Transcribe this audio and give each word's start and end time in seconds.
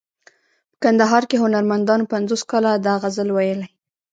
په 0.71 0.75
کندهار 0.83 1.23
کې 1.29 1.41
هنرمندانو 1.43 2.09
پنځوس 2.13 2.41
کاله 2.51 2.71
دا 2.85 2.93
غزل 3.01 3.29
ویلی. 3.31 3.67